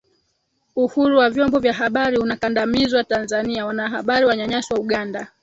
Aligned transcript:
Uhuru 0.75 1.17
wa 1.17 1.29
vyombo 1.29 1.59
vya 1.59 1.73
habari 1.73 2.17
unakandamizwa 2.17 3.03
Tanzania 3.03 3.65
Wanahabari 3.65 4.25
wanyanyaswa 4.25 4.79
Uganda 4.79 5.27